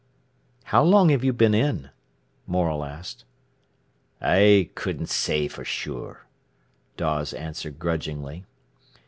[0.63, 1.91] "How long have you been in?"
[2.47, 3.23] Morel asked.
[4.19, 6.25] "I couldn't say for sure,"
[6.97, 8.45] Dawes answered grudgingly.